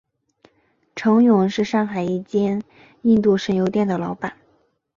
[0.95, 2.63] 程勇是上海一间
[3.03, 4.33] 印度神油店的老板。